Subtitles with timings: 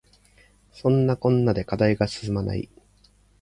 [0.71, 2.71] そんなこんなで課題が進まない